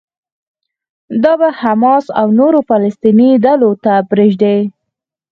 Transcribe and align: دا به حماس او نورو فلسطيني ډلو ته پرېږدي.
دا 1.23 1.33
به 1.39 1.49
حماس 1.61 2.05
او 2.19 2.27
نورو 2.39 2.59
فلسطيني 2.69 3.29
ډلو 3.45 3.71
ته 3.83 3.93
پرېږدي. 4.09 4.57